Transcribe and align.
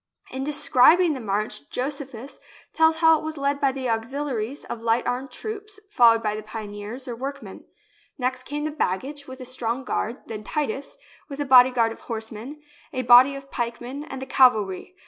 In 0.31 0.43
describing 0.43 1.13
the 1.13 1.19
march 1.19 1.69
Josephus 1.69 2.39
tells 2.73 2.95
how 2.95 3.19
it 3.19 3.23
was 3.23 3.37
led 3.37 3.61
by 3.61 3.71
the 3.71 3.87
auxiliaries 3.87 4.65
of 4.65 4.81
light 4.81 5.05
armed 5.05 5.29
troops, 5.29 5.79
followed 5.91 6.23
by 6.23 6.35
the 6.35 6.41
pioneers, 6.41 7.07
or 7.07 7.15
workmen. 7.15 7.65
Next 8.17 8.41
came 8.41 8.63
the 8.63 8.71
baggage, 8.71 9.27
with 9.27 9.39
a 9.39 9.45
strong 9.45 9.83
guard, 9.83 10.23
then 10.25 10.43
Titus, 10.43 10.97
with 11.29 11.39
a 11.39 11.45
bodyguard 11.45 11.91
of 11.91 11.99
horsemen, 11.99 12.63
a 12.91 13.03
body 13.03 13.35
of 13.35 13.51
pikemen, 13.51 14.03
and 14.05 14.19
the 14.19 14.25
cavalry. 14.25 14.95